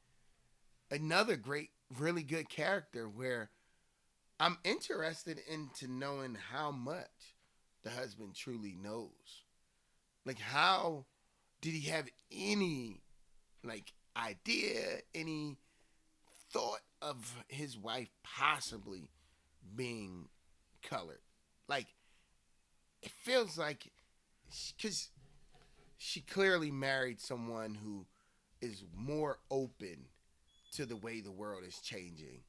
[0.92, 3.50] another great, really good character where
[4.40, 7.36] I'm interested into knowing how much
[7.84, 9.44] the husband truly knows.
[10.26, 11.06] Like how
[11.62, 13.02] did he have any
[13.64, 15.58] like idea, any
[16.52, 19.10] thought of his wife possibly
[19.76, 20.30] being
[20.82, 21.20] colored?
[21.68, 21.88] Like
[23.02, 23.92] it feels like
[24.82, 25.10] cuz
[25.98, 28.06] she clearly married someone who
[28.62, 30.08] is more open
[30.74, 32.44] to the way the world is changing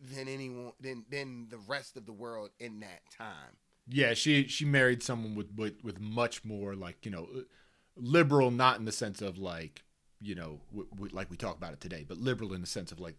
[0.00, 3.56] than anyone than than the rest of the world in that time.
[3.88, 7.28] Yeah, she she married someone with with, with much more like you know,
[7.96, 9.82] liberal, not in the sense of like
[10.20, 12.90] you know, w- w- like we talk about it today, but liberal in the sense
[12.90, 13.16] of like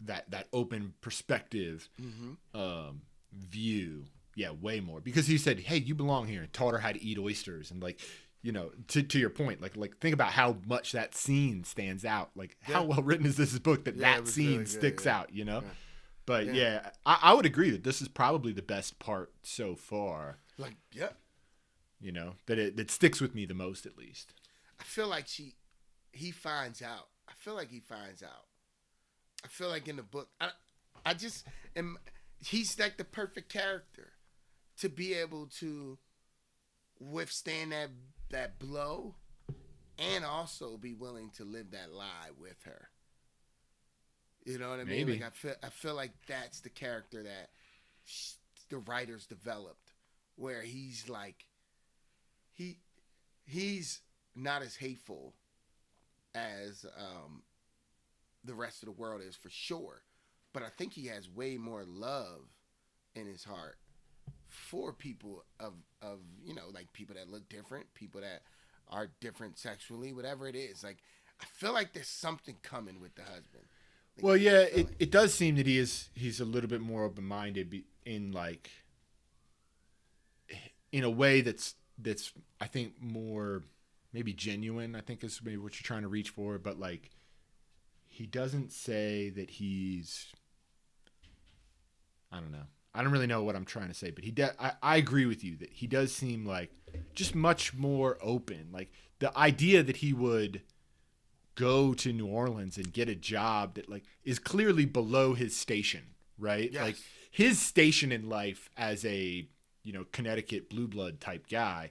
[0.00, 1.88] that that open perspective
[2.54, 4.04] um, view.
[4.38, 7.02] Yeah, way more because he said, "Hey, you belong here," and taught her how to
[7.02, 8.00] eat oysters and like.
[8.40, 12.04] You know, to, to your point, like like think about how much that scene stands
[12.04, 12.30] out.
[12.36, 15.18] Like how well written is this book that Yeah, that scene really good, sticks yeah.
[15.18, 15.34] out?
[15.34, 15.64] You know,
[16.24, 16.52] but Yeah.
[16.52, 20.76] yeah, I, I would agree that this is probably the best part so far Like,
[20.92, 21.10] yeah,
[22.00, 24.34] you know that it that sticks with me the most at least
[24.78, 25.56] I feel like she
[26.12, 27.08] he finds out.
[27.28, 28.46] I feel like he finds out.
[29.44, 30.50] I feel like in the book I
[31.04, 31.98] I just am
[32.38, 34.12] he's like the perfect character
[34.80, 35.98] to be able to
[37.00, 37.90] withstand that
[38.30, 39.14] that blow
[39.98, 42.88] and also be willing to live that lie with her.
[44.44, 45.06] You know what I mean?
[45.06, 45.12] Maybe.
[45.14, 47.50] Like I feel I feel like that's the character that
[48.04, 48.34] sh-
[48.70, 49.92] the writers developed
[50.36, 51.44] where he's like
[52.52, 52.78] he
[53.44, 54.00] he's
[54.36, 55.34] not as hateful
[56.34, 57.42] as um,
[58.44, 60.02] the rest of the world is for sure,
[60.52, 62.42] but I think he has way more love
[63.14, 63.78] in his heart
[64.58, 68.42] for people of of you know like people that look different, people that
[68.88, 70.82] are different sexually, whatever it is.
[70.82, 70.98] Like
[71.40, 73.64] I feel like there's something coming with the husband.
[74.16, 76.80] Like, well yeah it, like- it does seem that he is he's a little bit
[76.80, 78.70] more open-minded in like
[80.90, 83.62] in a way that's that's i think more
[84.12, 87.10] maybe genuine i think is maybe what you're trying to reach for but like
[88.08, 90.26] he doesn't say that he's
[92.32, 92.66] i don't know
[92.98, 95.24] i don't really know what i'm trying to say but he de- I, I agree
[95.26, 96.70] with you that he does seem like
[97.14, 100.62] just much more open like the idea that he would
[101.54, 106.02] go to new orleans and get a job that like is clearly below his station
[106.38, 106.82] right Yes.
[106.82, 106.96] like
[107.30, 109.48] his station in life as a
[109.82, 111.90] you know connecticut blue blood type guy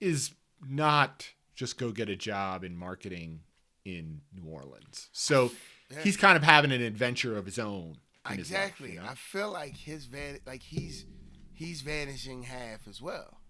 [0.00, 0.32] is
[0.68, 3.40] not just go get a job in marketing
[3.84, 5.50] in new orleans so
[5.90, 6.02] Yeah.
[6.02, 8.92] he's kind of having an adventure of his own his life, exactly.
[8.92, 9.06] you know?
[9.08, 11.06] I feel like his van like he's
[11.52, 13.40] he's vanishing half as well.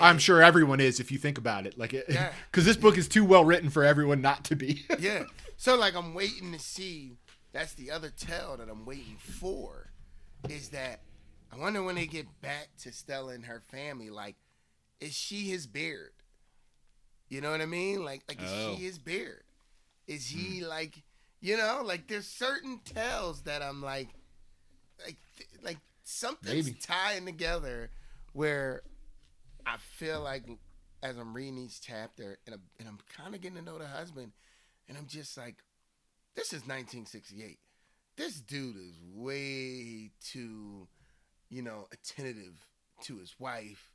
[0.00, 1.76] I'm sure everyone is if you think about it.
[1.76, 2.32] Like, because Yeah.
[2.52, 4.86] this book is too well written for everyone not to be.
[4.98, 5.24] yeah.
[5.56, 7.18] So like I'm waiting to see.
[7.52, 9.92] That's the other tell that I'm waiting for,
[10.48, 11.02] is that
[11.52, 14.08] I wonder when they get back to Stella and her family.
[14.08, 14.36] Like,
[15.00, 16.12] is she his beard?
[17.28, 18.04] You know what I mean?
[18.04, 18.74] Like, like is Oh.
[18.74, 19.44] she his beard?
[20.06, 20.66] Is he hmm.
[20.66, 21.02] like,
[21.42, 24.08] you know, like there's certain tells that I'm like,
[25.04, 25.16] like,
[25.62, 26.78] like something's Maybe.
[26.80, 27.90] tying together
[28.32, 28.82] where
[29.66, 30.44] I feel like
[31.02, 33.88] as I'm reading each chapter and I'm, and I'm kind of getting to know the
[33.88, 34.30] husband,
[34.88, 35.56] and I'm just like,
[36.36, 37.58] this is 1968.
[38.16, 40.86] This dude is way too,
[41.50, 42.66] you know, attentive
[43.02, 43.90] to his wife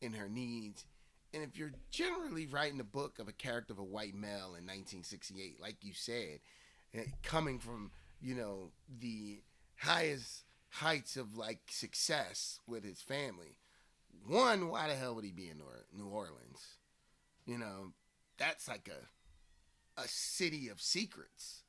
[0.00, 0.86] and her needs,
[1.34, 4.64] and if you're generally writing a book of a character of a white male in
[4.64, 6.38] 1968, like you said,
[7.22, 8.70] coming from you know
[9.00, 9.40] the
[9.78, 13.56] highest heights of like success with his family,
[14.26, 15.58] one, why the hell would he be in
[15.96, 16.76] New Orleans?
[17.46, 17.92] You know,
[18.38, 21.62] that's like a a city of secrets.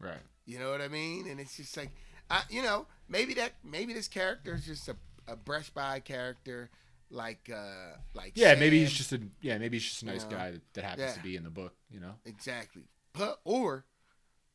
[0.00, 0.20] Right.
[0.46, 1.26] You know what I mean?
[1.28, 1.90] And it's just like,
[2.30, 4.96] I, you know, maybe that maybe this character is just a,
[5.26, 6.70] a brush by character,
[7.10, 8.60] like uh like Yeah, Sam.
[8.60, 10.84] maybe he's just a yeah, maybe he's just a You nice know, guy that, that
[10.84, 11.12] happens yeah.
[11.14, 11.74] to be in the book.
[11.90, 12.14] You know.
[12.26, 13.84] exactly, but or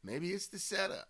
[0.03, 1.07] maybe it's the setup.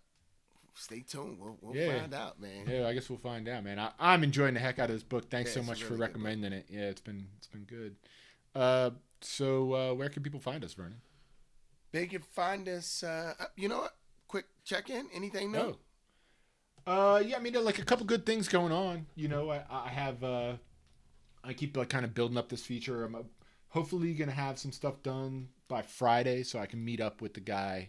[0.74, 1.38] Stay tuned.
[1.38, 1.98] We'll, we'll Yeah.
[2.00, 2.66] find out, man.
[2.68, 3.78] Yeah, I guess we'll find out, man.
[3.78, 5.28] I, I'm enjoying the heck out of this book.
[5.30, 6.08] Thanks Yeah, so much for really book.
[6.08, 6.66] recommending it.
[6.70, 7.96] Yeah, it's been it's been good.
[8.54, 11.00] Uh, so uh, where can people find us, Vernon?
[11.92, 13.02] They can find us.
[13.02, 13.96] Uh, you know what?
[14.28, 15.08] Quick check in.
[15.12, 15.58] Anything new?
[15.58, 15.76] Oh.
[16.86, 19.06] Uh, yeah, I mean, like a couple good things going on.
[19.14, 20.54] You know, I, I have, uh,
[21.44, 23.04] I keep like kind of building up this feature.
[23.04, 23.22] I'm uh,
[23.68, 27.40] hopefully gonna have some stuff done by Friday, so I can meet up with the
[27.40, 27.88] guy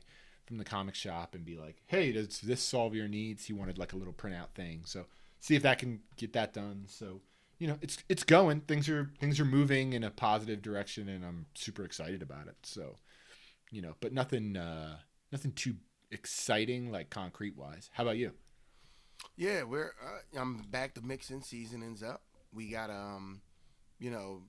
[0.52, 3.78] from the comic shop and be like, "Hey, does this solve your needs?" He wanted
[3.78, 5.06] like a little printout thing, so
[5.39, 6.84] see if that can get that done.
[6.88, 7.22] So,
[7.58, 8.62] you know, it's it's going.
[8.62, 12.58] Things are things are moving in a positive direction, and I'm super excited about it.
[12.64, 12.97] So,
[13.72, 14.97] you know, but nothing, uh,
[15.32, 15.76] nothing too
[16.12, 17.89] exciting like concrete wise.
[17.93, 18.34] How about you?
[19.38, 19.93] Yeah, we're.
[20.04, 22.24] Uh, I'm back to mixing seasonings up.
[22.52, 23.39] We got um,
[23.99, 24.41] you know,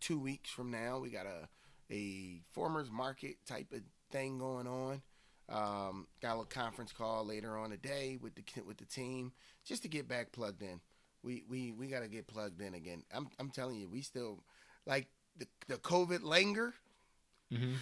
[0.00, 1.48] two weeks from now, we got a
[1.88, 5.02] a farmers market type of thing going on.
[5.48, 9.32] Um, got a little conference call later on today with the with the team
[9.64, 10.80] just to get back plugged in.
[11.22, 13.02] We we we got to get plugged in again.
[13.14, 14.42] I'm I'm telling you, we still
[14.86, 15.06] like
[15.38, 16.74] the the COVID linger
[17.52, 17.74] Mm-hmm.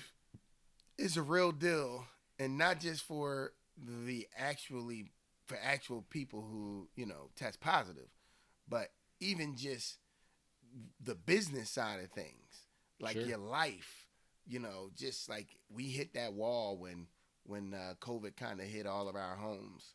[0.99, 2.05] is a real deal,
[2.39, 5.07] and not just for the actually
[5.47, 8.09] for actual people who you know test positive,
[8.69, 8.91] but
[9.21, 9.97] even just
[11.03, 12.67] the business side of things,
[13.01, 13.23] like Sure.
[13.25, 14.07] your life.
[14.47, 17.07] You know, just like we hit that wall when
[17.45, 19.95] when uh, COVID kind of hit all of our homes,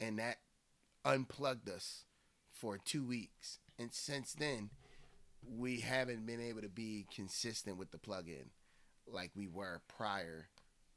[0.00, 0.36] and that
[1.04, 2.04] unplugged us
[2.52, 4.70] for two weeks, and since then
[5.48, 8.50] we haven't been able to be consistent with the plug-in
[9.06, 10.48] like we were prior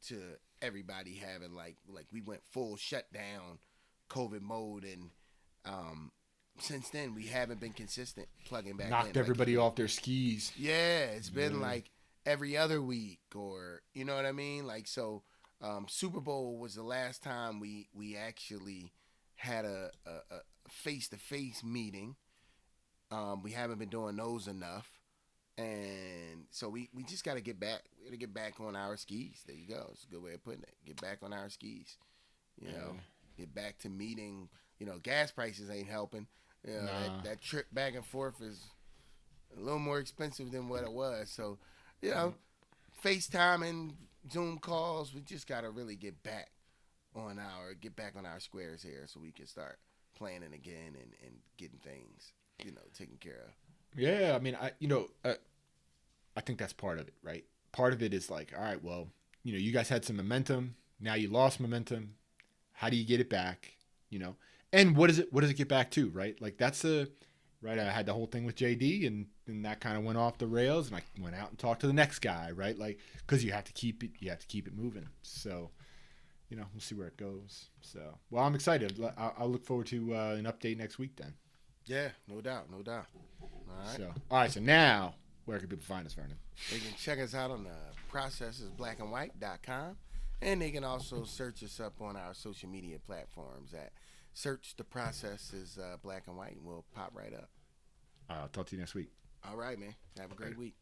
[0.08, 0.16] to
[0.62, 3.60] everybody having like like we went full shutdown
[4.10, 5.12] covid mode and
[5.66, 6.12] um
[6.58, 9.88] since then we haven't been consistent plugging back in Knocked like everybody you- off their
[9.88, 10.52] skis.
[10.58, 11.92] yeah it's been like
[12.26, 14.66] every other week or you know what i mean?
[14.66, 15.22] Like so
[15.62, 18.92] um super bowl was the last time we we actually
[19.36, 20.40] had a a, a
[20.70, 22.16] face-to-face meeting
[23.12, 24.90] um we haven't been doing those enough
[25.58, 27.82] and so we, we just got to get back.
[27.98, 29.44] We got to get back on our skis.
[29.46, 29.90] There you go.
[29.92, 30.74] It's a good way of putting it.
[30.86, 31.98] Get back on our skis.
[32.58, 32.96] You know,
[33.38, 34.48] get back to meeting.
[34.80, 36.28] You know, gas prices ain't helping.
[36.66, 37.00] You know, Nah.
[37.00, 38.64] that, that trip back and forth is
[39.58, 41.30] a little more expensive than what it was.
[41.30, 41.58] So,
[42.02, 42.36] you know,
[43.04, 43.94] FaceTime and
[44.32, 45.14] Zoom calls.
[45.14, 46.52] We just got to really get back
[47.16, 49.80] on our get back on our squares here, so we can start
[50.16, 53.54] planning again and and getting things you know taken care of.
[53.96, 55.36] Yeah, I mean, I you know, uh,
[56.36, 57.46] I think that's part of it, right?
[57.72, 59.08] Part of it is like, all right, well,
[59.44, 60.76] you know, you guys had some momentum.
[61.00, 62.16] Now you lost momentum.
[62.74, 63.78] How do you get it back?
[64.10, 64.36] You know,
[64.72, 66.40] and what does it what does it get back to, right?
[66.42, 67.08] Like that's a
[67.62, 67.80] right.
[67.80, 70.48] I had the whole thing with JD, and then that kind of went off the
[70.48, 72.78] rails, and I went out and talked to the next guy, right?
[72.78, 75.08] Like because you have to keep it, you have to keep it moving.
[75.22, 75.72] So.
[76.52, 77.70] You know, we'll see where it goes.
[77.82, 78.00] So,
[78.32, 79.00] well, I'm excited.
[79.20, 81.36] I'll, I'll look forward to uh, an update next week then.
[81.86, 83.06] Yeah, no doubt, no doubt.
[83.40, 83.98] All right.
[83.98, 84.52] So, all right.
[84.52, 85.14] So now,
[85.46, 86.38] where can people find us, Vernon?
[86.72, 87.76] They can check us out on the
[88.12, 89.98] processisblackandwhite.com.
[90.42, 93.92] And they can also search us up on our social media platforms at
[94.40, 97.50] search the processes uh, black and white and we'll pop right up.
[98.30, 99.10] I'll talk to you next week.
[99.48, 99.96] All right, man.
[100.18, 100.60] Have a great Later.
[100.60, 100.76] week.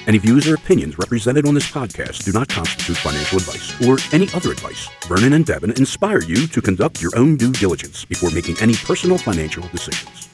[0.08, 4.28] Any views or opinions represented on this podcast do not constitute financial advice or any
[4.34, 4.90] other advice.
[5.08, 9.18] Vernon and Devin inspire you to conduct your own due diligence before making any personal
[9.18, 10.29] financial decisions.